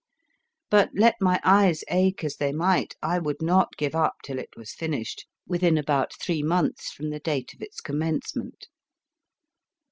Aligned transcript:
But 0.71 0.89
let 0.95 1.21
my 1.21 1.39
eyes 1.43 1.83
ache 1.87 2.23
as 2.23 2.37
they 2.37 2.51
might, 2.51 2.95
I 3.03 3.19
would 3.19 3.39
not 3.39 3.77
give 3.77 3.93
up 3.93 4.15
till 4.23 4.39
it 4.39 4.49
was 4.57 4.73
finished, 4.73 5.27
within 5.45 5.77
about 5.77 6.19
three 6.19 6.41
months 6.41 6.89
from 6.91 7.11
the 7.11 7.19
date 7.19 7.53
of 7.53 7.61
its 7.61 7.79
commencement. 7.81 8.65